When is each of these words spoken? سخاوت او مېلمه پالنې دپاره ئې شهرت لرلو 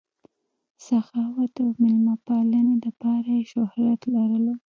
سخاوت 0.85 1.53
او 1.63 1.69
مېلمه 1.81 2.15
پالنې 2.25 2.75
دپاره 2.85 3.31
ئې 3.37 3.43
شهرت 3.51 4.01
لرلو 4.13 4.53